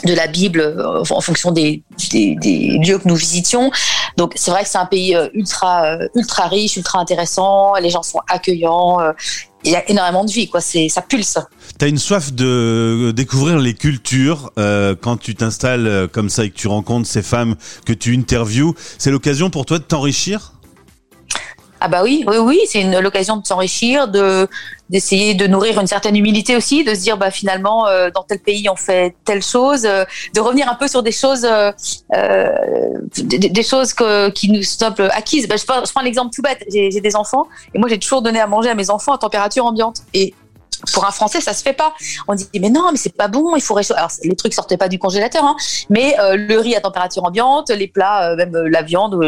de 0.06 0.14
la 0.14 0.28
Bible 0.28 0.62
euh, 0.62 1.04
en 1.10 1.22
fonction 1.22 1.52
des, 1.52 1.84
des, 2.12 2.36
des 2.36 2.80
lieux 2.80 2.98
que 2.98 3.08
nous 3.08 3.16
visitions. 3.16 3.72
Donc 4.18 4.34
c'est 4.36 4.52
vrai 4.52 4.64
que 4.64 4.70
c'est 4.70 4.78
un 4.78 4.86
pays 4.86 5.16
euh, 5.16 5.28
ultra 5.34 5.86
euh, 5.86 6.08
ultra 6.16 6.48
riche, 6.48 6.78
ultra 6.78 7.00
intéressant. 7.00 7.74
Les 7.76 7.90
gens 7.90 8.04
sont 8.04 8.20
accueillants. 8.28 9.00
Il 9.66 9.72
y 9.72 9.76
a 9.76 9.90
énormément 9.90 10.26
de 10.26 10.32
vie, 10.32 10.50
quoi. 10.50 10.60
C'est 10.60 10.90
ça 10.90 11.02
pulse. 11.02 11.38
T'as 11.78 11.88
une 11.88 11.98
soif 11.98 12.34
de 12.34 13.12
découvrir 13.16 13.60
les 13.60 13.74
cultures 13.74 14.52
euh, 14.58 14.94
quand 15.00 15.18
tu 15.18 15.36
t'installes 15.36 16.10
comme 16.12 16.30
ça 16.30 16.44
et 16.44 16.50
que 16.50 16.56
tu 16.56 16.68
rencontres 16.68 17.08
ces 17.08 17.24
femmes 17.24 17.56
que 17.86 17.94
tu 17.94 18.14
interviews. 18.16 18.76
C'est 18.98 19.12
l'occasion 19.12 19.50
pour 19.50 19.66
toi 19.66 19.80
de 19.80 19.84
t'enrichir? 19.84 20.53
Ah 21.86 21.90
bah 21.90 22.02
oui, 22.02 22.24
oui, 22.26 22.38
oui, 22.38 22.60
c'est 22.66 22.80
une 22.80 22.98
l'occasion 23.00 23.36
de 23.36 23.46
s'enrichir, 23.46 24.08
de 24.08 24.48
d'essayer 24.90 25.34
de 25.34 25.48
nourrir 25.48 25.78
une 25.82 25.88
certaine 25.88 26.16
humilité 26.16 26.56
aussi, 26.56 26.86
de 26.86 26.96
se 26.96 27.02
dire 27.02 27.18
bah 27.18 27.30
finalement 27.30 27.88
euh, 27.88 28.10
dans 28.10 28.24
tel 28.24 28.40
pays 28.40 28.70
on 28.70 28.78
fait 28.78 29.18
telle 29.26 29.44
chose, 29.44 29.86
euh, 29.86 30.06
de 30.34 30.40
revenir 30.40 30.70
un 30.70 30.76
peu 30.76 30.88
sur 30.88 31.04
des 31.04 31.12
choses, 31.12 31.44
euh, 31.44 31.74
des, 33.18 33.64
choses 33.64 33.94
que, 33.94 34.30
qui 34.30 34.50
nous 34.50 34.62
peu 34.96 35.10
acquises. 35.10 35.46
Bah, 35.50 35.58
je 35.58 35.66
prends, 35.66 35.84
je 35.84 35.92
prends 35.92 36.04
l'exemple 36.04 36.34
tout 36.34 36.42
bête. 36.42 36.64
J'ai 36.72 37.02
des 37.02 37.16
enfants 37.18 37.48
et 37.76 37.80
moi 37.80 37.90
j'ai 37.90 38.00
toujours 38.00 38.22
donné 38.22 38.40
à 38.40 38.48
manger 38.48 38.70
à 38.70 38.76
mes 38.76 38.90
enfants 38.90 39.12
à 39.12 39.18
température 39.18 39.66
ambiante 39.66 40.04
et 40.14 40.34
pour 40.94 41.06
un 41.06 41.12
Français, 41.12 41.42
ça 41.42 41.54
se 41.54 41.64
fait 41.64 41.74
pas. 41.74 41.94
On 42.30 42.36
dit 42.36 42.48
mais 42.62 42.70
non, 42.70 42.94
mais 42.94 42.98
c'est 42.98 43.14
pas 43.18 43.28
bon, 43.28 43.58
il 43.58 43.62
faut 43.62 43.74
réchauffer. 43.74 43.98
Alors 43.98 44.12
les 44.24 44.38
trucs 44.38 44.54
sortaient 44.54 44.78
pas 44.78 44.88
du 44.88 45.00
congélateur, 45.00 45.44
hein, 45.44 45.58
mais 45.90 46.16
le 46.32 46.58
riz 46.60 46.78
à 46.78 46.80
température 46.80 47.26
ambiante, 47.26 47.72
les 47.72 47.90
plats, 47.90 48.38
même 48.38 48.56
la 48.56 48.84
viande. 48.84 49.20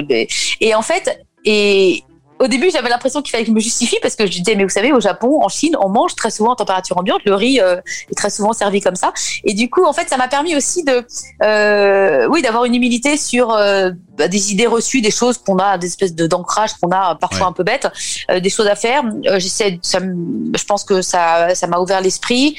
Et 0.61 0.73
en 0.73 0.81
fait, 0.81 1.19
et 1.45 2.03
au 2.39 2.47
début, 2.47 2.69
j'avais 2.69 2.89
l'impression 2.89 3.21
qu'il 3.21 3.31
fallait 3.31 3.43
que 3.43 3.49
je 3.49 3.55
me 3.55 3.59
justifie 3.61 3.97
parce 4.01 4.15
que 4.15 4.25
je 4.25 4.31
disais, 4.31 4.55
mais 4.55 4.63
vous 4.63 4.69
savez, 4.69 4.91
au 4.91 4.99
Japon, 4.99 5.39
en 5.41 5.47
Chine, 5.47 5.75
on 5.79 5.89
mange 5.89 6.15
très 6.15 6.29
souvent 6.29 6.51
en 6.51 6.55
température 6.55 6.97
ambiante. 6.97 7.21
Le 7.25 7.33
riz 7.33 7.61
euh, 7.61 7.77
est 8.11 8.15
très 8.15 8.29
souvent 8.29 8.51
servi 8.51 8.81
comme 8.81 8.95
ça. 8.95 9.13
Et 9.45 9.53
du 9.53 9.69
coup, 9.69 9.85
en 9.85 9.93
fait, 9.93 10.09
ça 10.09 10.17
m'a 10.17 10.27
permis 10.27 10.55
aussi 10.55 10.83
de, 10.83 11.05
euh, 11.43 12.27
oui, 12.29 12.41
d'avoir 12.41 12.65
une 12.65 12.75
humilité 12.75 13.15
sur 13.15 13.53
euh, 13.53 13.91
bah, 14.17 14.27
des 14.27 14.51
idées 14.51 14.67
reçues, 14.67 15.01
des 15.01 15.11
choses 15.11 15.37
qu'on 15.37 15.57
a, 15.57 15.77
des 15.77 15.87
espèces 15.87 16.13
de 16.13 16.27
d'ancrage 16.27 16.73
qu'on 16.73 16.91
a 16.91 17.15
parfois 17.15 17.35
Ouais. 17.35 17.43
un 17.47 17.51
peu 17.53 17.63
bêtes, 17.63 17.87
des 18.29 18.49
choses 18.49 18.67
à 18.67 18.75
faire. 18.75 19.03
J'essaie, 19.37 19.79
je 19.83 20.65
pense 20.65 20.83
que 20.85 21.01
ça, 21.01 21.53
ça 21.53 21.67
m'a 21.67 21.79
ouvert 21.79 21.99
l'esprit. 22.01 22.55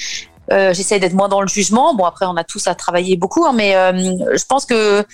J'essaie 0.51 0.99
d'être 0.99 1.15
moins 1.15 1.29
dans 1.29 1.41
le 1.41 1.49
jugement. 1.49 1.95
Bon, 1.95 2.05
après, 2.05 2.27
on 2.27 2.37
a 2.37 2.45
tous 2.45 2.67
à 2.67 2.75
travailler 2.75 3.17
beaucoup, 3.17 3.47
hein, 3.47 3.53
mais 3.55 3.73
je 3.73 4.45
pense 4.45 4.67
que 4.67 5.05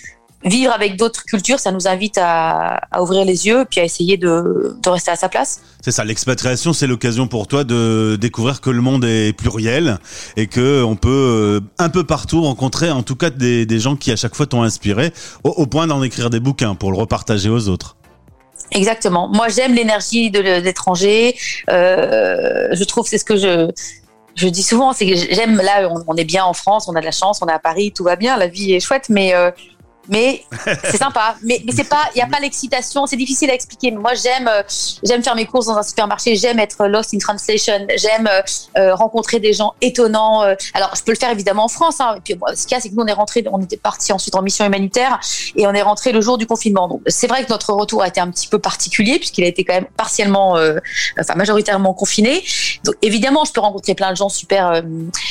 vivre 0.43 0.73
avec 0.73 0.97
d'autres 0.97 1.23
cultures, 1.23 1.59
ça 1.59 1.71
nous 1.71 1.87
invite 1.87 2.17
à, 2.17 2.79
à 2.91 3.01
ouvrir 3.01 3.25
les 3.25 3.47
yeux, 3.47 3.65
puis 3.69 3.79
à 3.79 3.83
essayer 3.83 4.17
de, 4.17 4.75
de 4.81 4.89
rester 4.89 5.11
à 5.11 5.15
sa 5.15 5.29
place. 5.29 5.61
C'est 5.81 5.91
ça, 5.91 6.03
l'expatriation, 6.03 6.73
c'est 6.73 6.87
l'occasion 6.87 7.27
pour 7.27 7.47
toi 7.47 7.63
de 7.63 8.17
découvrir 8.19 8.61
que 8.61 8.69
le 8.69 8.81
monde 8.81 9.05
est 9.05 9.33
pluriel 9.37 9.97
et 10.37 10.47
que 10.47 10.83
on 10.83 10.95
peut 10.95 11.09
euh, 11.09 11.59
un 11.77 11.89
peu 11.89 12.03
partout 12.03 12.41
rencontrer, 12.41 12.91
en 12.91 13.03
tout 13.03 13.15
cas, 13.15 13.29
des, 13.29 13.65
des 13.65 13.79
gens 13.79 13.95
qui 13.95 14.11
à 14.11 14.15
chaque 14.15 14.35
fois 14.35 14.45
t'ont 14.45 14.63
inspiré, 14.63 15.13
au, 15.43 15.49
au 15.49 15.65
point 15.65 15.87
d'en 15.87 16.03
écrire 16.03 16.29
des 16.29 16.39
bouquins 16.39 16.75
pour 16.75 16.91
le 16.91 16.97
repartager 16.97 17.49
aux 17.49 17.67
autres. 17.69 17.95
Exactement. 18.71 19.27
Moi, 19.27 19.49
j'aime 19.49 19.73
l'énergie 19.75 20.31
de 20.31 20.39
l'étranger. 20.39 21.35
Euh, 21.69 22.69
je 22.71 22.83
trouve, 22.85 23.07
c'est 23.07 23.17
ce 23.17 23.25
que 23.25 23.35
je, 23.35 23.69
je 24.35 24.47
dis 24.47 24.63
souvent, 24.63 24.93
c'est 24.93 25.05
que 25.05 25.15
j'aime, 25.15 25.57
là, 25.57 25.89
on, 25.89 26.03
on 26.07 26.15
est 26.15 26.23
bien 26.23 26.43
en 26.43 26.53
France, 26.53 26.87
on 26.87 26.95
a 26.95 26.99
de 26.99 27.05
la 27.05 27.11
chance, 27.11 27.39
on 27.41 27.47
est 27.47 27.53
à 27.53 27.59
Paris, 27.59 27.91
tout 27.95 28.03
va 28.03 28.15
bien, 28.15 28.35
la 28.37 28.47
vie 28.47 28.73
est 28.73 28.79
chouette, 28.79 29.07
mais, 29.09 29.35
euh, 29.35 29.51
mais 30.09 30.43
c'est 30.83 30.97
sympa. 30.97 31.35
Mais, 31.43 31.61
mais 31.65 31.71
c'est 31.71 31.83
pas, 31.85 32.09
il 32.13 32.17
n'y 32.17 32.21
a 32.21 32.27
pas 32.27 32.39
l'excitation, 32.39 33.05
c'est 33.05 33.15
difficile 33.15 33.49
à 33.49 33.53
expliquer. 33.53 33.91
Mais 33.91 33.97
moi, 33.97 34.13
j'aime, 34.13 34.47
euh, 34.47 34.63
j'aime 35.03 35.23
faire 35.23 35.35
mes 35.35 35.45
courses 35.45 35.67
dans 35.67 35.77
un 35.77 35.83
supermarché, 35.83 36.35
j'aime 36.35 36.59
être 36.59 36.85
lost 36.87 37.13
in 37.13 37.17
translation, 37.17 37.87
j'aime 37.95 38.27
euh, 38.27 38.41
euh, 38.77 38.95
rencontrer 38.95 39.39
des 39.39 39.53
gens 39.53 39.73
étonnants. 39.81 40.43
euh. 40.43 40.55
Alors, 40.73 40.93
je 40.95 41.03
peux 41.03 41.11
le 41.11 41.17
faire 41.17 41.31
évidemment 41.31 41.65
en 41.65 41.69
France. 41.69 41.99
Hein. 41.99 42.15
Et 42.17 42.21
puis, 42.21 42.35
moi, 42.35 42.55
ce 42.55 42.63
qu'il 42.63 42.75
y 42.75 42.77
a, 42.77 42.81
c'est 42.81 42.89
que 42.89 42.95
nous, 42.95 43.03
on 43.03 43.07
est 43.07 43.13
rentré, 43.13 43.43
on 43.51 43.61
était 43.61 43.77
parti 43.77 44.11
ensuite 44.11 44.35
en 44.35 44.41
mission 44.41 44.65
humanitaire 44.65 45.19
et 45.55 45.67
on 45.67 45.73
est 45.73 45.81
rentré 45.81 46.11
le 46.11 46.21
jour 46.21 46.37
du 46.37 46.45
confinement. 46.47 46.87
Donc, 46.87 47.01
c'est 47.07 47.27
vrai 47.27 47.45
que 47.45 47.49
notre 47.49 47.73
retour 47.73 48.01
a 48.03 48.07
été 48.07 48.19
un 48.19 48.29
petit 48.29 48.47
peu 48.47 48.59
particulier 48.59 49.19
puisqu'il 49.19 49.43
a 49.43 49.47
été 49.47 49.63
quand 49.63 49.73
même 49.73 49.87
partiellement, 49.97 50.57
euh, 50.57 50.77
enfin 51.19 51.35
majoritairement 51.35 51.93
confiné. 51.93 52.43
Donc, 52.83 52.95
évidemment, 53.01 53.45
je 53.45 53.51
peux 53.53 53.61
rencontrer 53.61 53.95
plein 53.95 54.11
de 54.11 54.17
gens 54.17 54.29
super, 54.29 54.71
euh, 54.71 54.81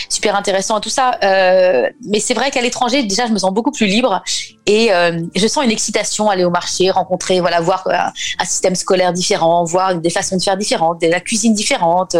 super 0.08 0.36
intéressants 0.36 0.78
et 0.78 0.80
tout 0.80 0.88
ça. 0.88 1.18
Mais 1.22 2.20
c'est 2.20 2.34
vrai 2.34 2.50
qu'à 2.50 2.60
l'étranger, 2.60 3.02
déjà, 3.02 3.26
je 3.26 3.32
me 3.32 3.38
sens 3.38 3.52
beaucoup 3.52 3.72
plus 3.72 3.86
libre 3.86 4.22
et 4.66 4.92
euh, 4.92 5.20
je 5.34 5.46
sens 5.46 5.64
une 5.64 5.70
excitation 5.70 6.28
à 6.28 6.34
aller 6.34 6.44
au 6.44 6.50
marché, 6.50 6.90
rencontrer, 6.90 7.40
voilà, 7.40 7.60
voir 7.60 7.84
euh, 7.86 7.92
un 8.38 8.44
système 8.44 8.74
scolaire 8.74 9.12
différent, 9.12 9.64
voir 9.64 9.96
des 9.96 10.10
façons 10.10 10.36
de 10.36 10.42
faire 10.42 10.56
différentes, 10.56 11.00
de 11.00 11.08
la 11.08 11.20
cuisine 11.20 11.54
différente. 11.54 12.16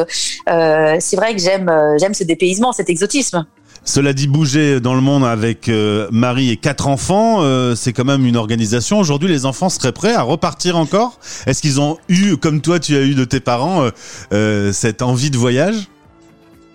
Euh, 0.49 0.97
c'est 1.01 1.17
vrai 1.17 1.35
que 1.35 1.41
j'aime, 1.41 1.71
j'aime 1.99 2.15
ce 2.15 2.25
dépaysement, 2.25 2.73
cet 2.73 2.91
exotisme. 2.91 3.47
Cela 3.85 4.13
dit, 4.13 4.29
bouger 4.29 4.81
dans 4.81 4.95
le 4.95 5.01
monde 5.01 5.25
avec 5.25 5.69
euh, 5.69 6.07
Marie 6.13 6.51
et 6.51 6.57
quatre 6.57 6.87
enfants, 6.87 7.39
euh, 7.41 7.75
c'est 7.75 7.93
quand 7.93 8.05
même 8.05 8.25
une 8.25 8.37
organisation. 8.37 9.01
Aujourd'hui, 9.01 9.29
les 9.29 9.45
enfants 9.45 9.69
seraient 9.69 9.93
prêts 9.93 10.15
à 10.15 10.23
repartir 10.23 10.77
encore? 10.77 11.19
Est-ce 11.47 11.61
qu'ils 11.61 11.81
ont 11.81 11.99
eu, 12.09 12.37
comme 12.37 12.61
toi, 12.61 12.79
tu 12.79 12.97
as 12.97 13.01
eu 13.01 13.15
de 13.15 13.25
tes 13.25 13.41
parents, 13.41 13.89
euh, 14.33 14.73
cette 14.73 15.03
envie 15.03 15.31
de 15.31 15.37
voyage? 15.37 15.89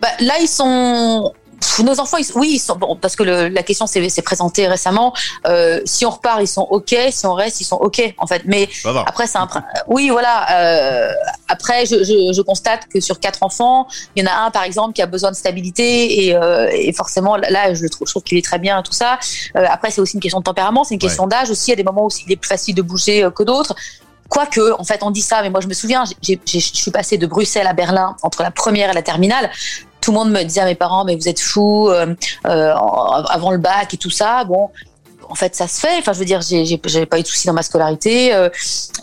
Bah, 0.02 0.10
là, 0.20 0.34
ils 0.42 0.50
sont. 0.50 1.32
Nos 1.84 2.00
enfants, 2.00 2.18
ils- 2.18 2.32
oui, 2.36 2.50
ils 2.54 2.60
sont 2.60 2.76
bon 2.76 2.96
parce 2.96 3.16
que 3.16 3.24
le- 3.24 3.48
la 3.50 3.64
question 3.64 3.88
s'est 3.88 4.22
présentée 4.24 4.68
récemment. 4.68 5.14
Euh, 5.46 5.80
si 5.86 6.06
on 6.06 6.10
repart, 6.10 6.42
ils 6.42 6.48
sont 6.48 6.62
ok. 6.70 6.96
Si 7.12 7.26
on 7.26 7.34
reste, 7.34 7.62
ils 7.62 7.66
sont 7.66 7.76
ok 7.78 8.14
en 8.18 8.28
fait. 8.28 8.42
Mais 8.46 8.68
après, 9.08 9.28
c'est 9.28 9.38
un. 9.38 9.48
prin- 9.48 9.64
Oui, 9.88 10.10
voilà. 10.10 10.48
euh, 10.60 11.12
après, 11.48 11.86
je, 11.86 12.04
je, 12.04 12.34
je 12.34 12.42
constate 12.42 12.88
que 12.88 13.00
sur 13.00 13.20
quatre 13.20 13.44
enfants, 13.44 13.88
il 14.16 14.24
y 14.24 14.28
en 14.28 14.32
a 14.32 14.36
un 14.46 14.52
par 14.52 14.64
exemple 14.64 14.94
qui 14.94 15.02
a 15.02 15.06
besoin 15.06 15.32
de 15.32 15.36
stabilité 15.36 16.26
et, 16.26 16.36
euh, 16.36 16.70
et 16.72 16.92
forcément 16.94 17.36
là, 17.38 17.74
je 17.74 17.82
le 17.84 17.90
trouve, 17.90 18.08
je 18.08 18.14
trouve 18.14 18.24
qu'il 18.24 18.38
est 18.38 18.46
très 18.46 18.60
bien 18.60 18.82
tout 18.82 18.94
ça. 18.94 19.20
Après, 19.56 19.92
c'est 19.92 20.02
aussi 20.02 20.16
une 20.16 20.20
question 20.22 20.40
de 20.40 20.44
tempérament, 20.44 20.84
c'est 20.84 20.96
une 20.96 21.00
question 21.00 21.28
d'âge 21.28 21.50
aussi. 21.50 21.68
Il 21.68 21.72
y 21.72 21.74
a 21.74 21.78
des 21.78 21.84
moments 21.84 22.06
où 22.06 22.10
il 22.26 22.32
est 22.32 22.36
plus 22.38 22.48
facile 22.48 22.76
de 22.76 22.82
bouger 22.82 23.28
que 23.36 23.44
d'autres. 23.44 23.76
Quoique, 24.30 24.74
en 24.78 24.84
fait, 24.84 25.04
on 25.04 25.12
dit 25.12 25.22
ça, 25.22 25.42
mais 25.42 25.50
moi 25.50 25.62
je 25.62 25.68
me 25.68 25.74
souviens, 25.74 26.04
je 26.22 26.36
suis 26.60 26.92
passée 26.92 27.18
de 27.18 27.26
Bruxelles 27.28 27.66
à 27.68 27.72
Berlin 27.74 28.16
entre 28.24 28.44
la 28.44 28.52
première 28.52 28.90
et 28.90 28.94
la 28.94 29.02
terminale. 29.02 29.50
Tout 30.08 30.14
le 30.14 30.20
monde 30.20 30.32
me 30.32 30.42
disait 30.42 30.62
à 30.62 30.66
mes 30.66 30.74
parents, 30.74 31.04
mais 31.04 31.18
vous 31.18 31.28
êtes 31.28 31.42
fous, 31.42 31.90
euh, 31.90 32.16
euh, 32.46 32.74
avant 33.30 33.52
le 33.52 33.58
bac 33.58 33.94
et 33.94 33.98
tout 33.98 34.10
ça. 34.10 34.46
Bon, 34.46 34.70
en 35.30 35.36
fait, 35.36 35.54
ça 35.54 35.68
se 35.68 35.82
fait. 35.82 35.98
Enfin, 36.00 36.14
je 36.14 36.20
veux 36.20 36.26
dire, 36.26 36.40
j'ai, 36.42 36.78
pas 37.06 37.20
eu 37.20 37.24
de 37.24 37.28
soucis 37.28 37.46
dans 37.46 37.54
ma 37.54 37.64
scolarité. 37.64 38.34
Euh, 38.34 38.48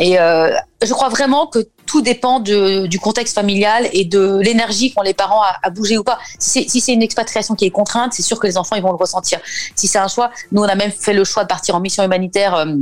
et 0.00 0.18
euh, 0.18 0.50
je 0.82 0.92
crois 0.94 1.10
vraiment 1.10 1.46
que 1.46 1.58
tout 1.84 2.00
dépend 2.00 2.40
de, 2.40 2.86
du 2.86 2.98
contexte 2.98 3.34
familial 3.34 3.88
et 3.92 4.06
de 4.06 4.38
l'énergie 4.38 4.92
qu'ont 4.92 5.02
les 5.02 5.12
parents 5.12 5.42
à, 5.62 5.68
bouger 5.68 5.98
ou 5.98 6.04
pas. 6.04 6.18
Si 6.38 6.68
c'est, 6.68 6.94
une 6.94 7.02
expatriation 7.02 7.54
qui 7.54 7.66
est 7.66 7.70
contrainte, 7.70 8.14
c'est 8.14 8.22
sûr 8.22 8.38
que 8.38 8.46
les 8.46 8.56
enfants 8.56 8.76
ils 8.76 8.82
vont 8.82 8.92
le 8.92 8.96
ressentir. 8.96 9.40
Si 9.74 9.86
c'est 9.86 9.98
un 9.98 10.08
choix, 10.08 10.30
nous 10.52 10.62
on 10.62 10.68
a 10.68 10.74
même 10.74 10.90
fait 10.92 11.12
le 11.12 11.24
choix 11.24 11.42
de 11.42 11.48
partir 11.48 11.74
en 11.74 11.80
mission 11.80 12.02
humanitaire. 12.02 12.54
Euh, 12.54 12.74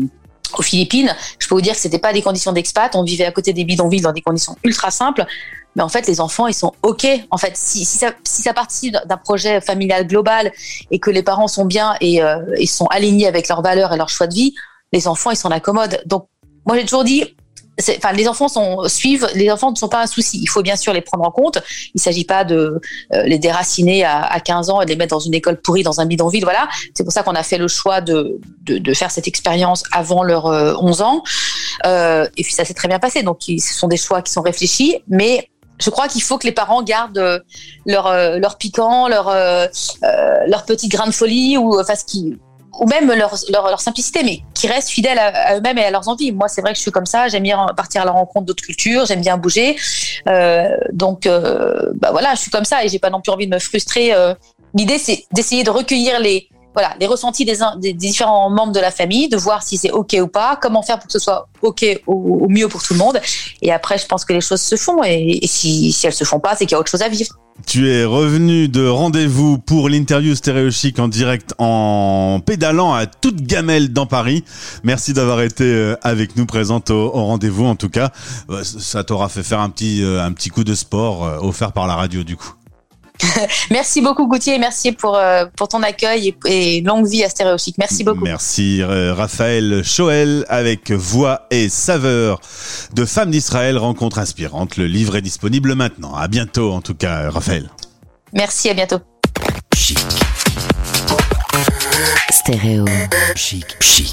aux 0.59 0.63
Philippines, 0.63 1.17
je 1.39 1.49
peux 1.49 1.55
vous 1.55 1.63
dire 1.63 1.73
que 1.73 1.81
c'était 1.81 1.99
pas 1.99 2.13
des 2.13 2.21
conditions 2.21 2.53
d'expat. 2.53 2.95
On 2.95 3.05
vivait 3.05 3.25
à 3.25 3.33
côté 3.33 3.55
des 3.55 3.65
bidonvilles 3.65 4.03
dans 4.03 4.13
des 4.13 4.21
conditions 4.21 4.55
ultra 4.65 4.91
simples 4.91 5.25
mais 5.77 5.83
en 5.83 5.89
fait 5.89 6.07
les 6.07 6.21
enfants 6.21 6.47
ils 6.47 6.55
sont 6.55 6.73
ok 6.83 7.07
en 7.31 7.39
fait 7.39 7.57
si, 7.57 7.85
si 7.85 7.99
ça 7.99 8.13
si 8.25 8.43
ça 8.43 8.55
partit 8.55 8.91
d'un 8.91 9.17
projet 9.17 9.61
familial 9.61 10.07
global 10.07 10.53
et 10.91 10.99
que 10.99 11.11
les 11.11 11.23
parents 11.23 11.49
sont 11.49 11.65
bien 11.65 11.95
et 12.01 12.23
euh, 12.23 12.39
ils 12.59 12.69
sont 12.69 12.87
alignés 12.87 13.27
avec 13.27 13.49
leurs 13.49 13.63
valeurs 13.63 13.93
et 13.93 13.97
leurs 13.97 14.11
choix 14.11 14.27
de 14.27 14.35
vie 14.35 14.55
les 14.93 15.09
enfants 15.09 15.31
ils 15.31 15.37
s'en 15.37 15.51
accommodent 15.51 16.03
donc 16.07 16.27
moi 16.67 16.77
j'ai 16.77 16.85
toujours 16.85 17.05
dit 17.05 17.35
Enfin, 17.81 18.13
les 18.13 18.29
enfants 18.29 18.49
sont, 18.49 18.87
suivent, 18.87 19.27
les 19.35 19.51
enfants 19.51 19.71
ne 19.71 19.77
sont 19.77 19.89
pas 19.89 20.03
un 20.03 20.07
souci. 20.07 20.39
Il 20.43 20.47
faut 20.47 20.63
bien 20.63 20.77
sûr 20.77 20.93
les 20.93 21.01
prendre 21.01 21.25
en 21.25 21.31
compte. 21.31 21.59
Il 21.87 21.97
ne 21.97 22.01
s'agit 22.01 22.25
pas 22.25 22.45
de 22.45 22.81
euh, 23.15 23.23
les 23.25 23.39
déraciner 23.39 24.05
à, 24.05 24.21
à, 24.21 24.41
15 24.41 24.69
ans 24.69 24.83
et 24.83 24.85
de 24.85 24.91
les 24.91 24.97
mettre 24.97 25.15
dans 25.15 25.21
une 25.21 25.35
école 25.35 25.61
pourrie, 25.61 25.83
dans 25.83 26.01
un 26.01 26.07
bidonville. 26.07 26.45
Voilà. 26.45 26.69
C'est 26.95 27.03
pour 27.03 27.13
ça 27.13 27.23
qu'on 27.23 27.35
a 27.35 27.43
fait 27.43 27.59
le 27.59 27.69
choix 27.69 28.01
de, 28.01 28.39
de, 28.65 28.77
de 28.79 28.95
faire 28.95 29.11
cette 29.11 29.27
expérience 29.27 29.85
avant 29.91 30.23
leurs 30.23 30.47
11 30.47 31.01
euh, 31.01 31.05
ans. 31.05 31.23
Euh, 31.87 32.27
et 32.37 32.43
puis 32.43 32.53
ça 32.53 32.65
s'est 32.65 32.75
très 32.75 32.89
bien 32.89 32.99
passé. 32.99 33.23
Donc, 33.23 33.39
ce 33.43 33.75
sont 33.75 33.89
des 33.89 33.97
choix 33.97 34.21
qui 34.21 34.33
sont 34.33 34.43
réfléchis. 34.43 34.99
Mais 35.09 35.49
je 35.83 35.91
crois 35.91 36.09
qu'il 36.09 36.23
faut 36.23 36.39
que 36.39 36.47
les 36.47 36.53
parents 36.53 36.83
gardent 36.83 37.19
euh, 37.19 37.39
leur 37.87 38.07
euh, 38.07 38.39
leur 38.39 38.57
piquant, 38.57 39.09
leur 39.09 39.29
euh, 39.29 39.67
leur 40.47 40.65
petit 40.65 40.89
grain 40.89 41.07
de 41.07 41.13
folie 41.13 41.57
ou 41.57 41.79
enfin 41.81 41.95
ce 41.95 42.05
qui 42.05 42.37
ou 42.81 42.87
même 42.87 43.13
leur, 43.13 43.37
leur, 43.51 43.81
simplicité, 43.83 44.23
mais 44.25 44.41
qui 44.55 44.67
restent 44.67 44.89
fidèles 44.89 45.19
à, 45.19 45.59
eux-mêmes 45.59 45.77
et 45.77 45.85
à 45.85 45.91
leurs 45.91 46.09
envies. 46.09 46.33
Moi, 46.33 46.49
c'est 46.49 46.63
vrai 46.63 46.71
que 46.73 46.79
je 46.79 46.81
suis 46.81 46.91
comme 46.91 47.05
ça. 47.05 47.29
J'aime 47.29 47.43
bien 47.43 47.67
partir 47.77 48.01
à 48.01 48.07
la 48.07 48.13
rencontre 48.13 48.47
d'autres 48.47 48.65
cultures. 48.65 49.05
J'aime 49.05 49.21
bien 49.21 49.37
bouger. 49.37 49.77
Donc, 50.91 51.29
bah 51.29 52.13
voilà, 52.13 52.35
je 52.35 52.41
suis 52.41 52.51
comme 52.51 52.65
ça 52.65 52.83
et 52.83 52.89
j'ai 52.89 52.99
pas 52.99 53.11
non 53.11 53.21
plus 53.21 53.31
envie 53.31 53.47
de 53.47 53.55
me 53.55 53.61
frustrer. 53.61 54.15
L'idée, 54.73 54.97
c'est 54.97 55.27
d'essayer 55.33 55.65
de 55.65 55.71
recueillir 55.71 56.19
les 56.19 56.49
voilà, 56.75 56.95
les 57.01 57.07
ressentis 57.07 57.45
des, 57.45 57.93
différents 57.93 58.51
membres 58.51 58.73
de 58.73 58.81
la 58.81 58.91
famille, 58.91 59.29
de 59.29 59.37
voir 59.37 59.63
si 59.63 59.77
c'est 59.77 59.91
OK 59.91 60.17
ou 60.21 60.27
pas, 60.27 60.59
comment 60.61 60.83
faire 60.83 60.99
pour 60.99 61.07
que 61.07 61.13
ce 61.13 61.19
soit 61.19 61.49
OK 61.63 61.85
au, 62.07 62.49
mieux 62.49 62.69
pour 62.69 62.83
tout 62.83 62.95
le 62.95 62.99
monde. 62.99 63.21
Et 63.61 63.73
après, 63.73 63.99
je 63.99 64.07
pense 64.07 64.25
que 64.25 64.33
les 64.33 64.41
choses 64.41 64.61
se 64.61 64.77
font. 64.77 65.03
Et, 65.05 65.41
si, 65.45 65.93
si 65.93 66.07
elles 66.07 66.13
se 66.13 66.25
font 66.25 66.41
pas, 66.41 66.57
c'est 66.57 66.67
qu'il 66.67 66.73
y 66.73 66.75
a 66.77 66.81
autre 66.81 66.91
chose 66.91 67.03
à 67.03 67.09
vivre. 67.09 67.37
Tu 67.67 67.91
es 67.91 68.05
revenu 68.05 68.69
de 68.69 68.87
rendez-vous 68.89 69.59
pour 69.59 69.89
l'interview 69.89 70.35
stéréochique 70.35 70.99
en 70.99 71.07
direct 71.07 71.55
en 71.59 72.41
pédalant 72.45 72.95
à 72.95 73.07
toute 73.07 73.43
gamelle 73.43 73.93
dans 73.93 74.07
Paris. 74.07 74.43
Merci 74.83 75.13
d'avoir 75.13 75.43
été 75.43 75.65
euh, 75.65 75.95
avec 76.03 76.37
nous 76.37 76.47
présente 76.47 76.91
au, 76.91 77.11
rendez-vous 77.11 77.67
en 77.67 77.77
tout 77.77 77.91
cas. 77.91 78.11
Euh, 78.51 78.65
ça 78.65 79.05
t'aura 79.05 79.29
fait 79.29 79.43
faire 79.43 79.61
un 79.61 79.69
petit, 79.69 80.03
euh, 80.03 80.25
un 80.25 80.33
petit 80.33 80.49
coup 80.49 80.65
de 80.65 80.75
sport 80.75 81.45
offert 81.45 81.73
par 81.73 81.87
la 81.87 81.95
radio 81.95 82.25
du 82.25 82.37
coup. 82.37 82.55
merci 83.71 84.01
beaucoup 84.01 84.27
Gauthier, 84.27 84.59
merci 84.59 84.93
pour, 84.93 85.17
euh, 85.17 85.47
pour 85.57 85.69
ton 85.69 85.83
accueil 85.83 86.35
et, 86.47 86.81
longue 86.83 87.07
vie 87.07 87.25
à 87.25 87.29
Stéréochic. 87.29 87.77
Merci 87.79 88.05
beaucoup. 88.05 88.25
Merci 88.25 88.83
euh, 88.83 89.15
Raphaël 89.15 89.83
Choël 89.85 90.45
avec 90.49 90.91
Voix 90.91 91.47
et 91.51 91.69
Saveur 91.69 92.41
de 92.95 93.05
Femmes 93.05 93.31
d'Israël, 93.31 93.79
rencontre 93.79 94.19
inspirante. 94.19 94.77
Le 94.77 94.87
livre 94.87 95.17
est 95.17 95.23
disponible 95.23 95.75
maintenant. 95.75 96.15
À 96.15 96.29
bientôt 96.29 96.73
en 96.73 96.81
tout 96.81 96.95
cas 96.95 97.31
Raphaël. 97.31 97.69
Merci, 98.33 98.71
à 98.71 98.75
bientôt. 98.75 98.99
Chic. 99.75 99.99
Stéréo. 102.31 102.87
Chic. 103.37 103.67
Chic. 103.81 104.11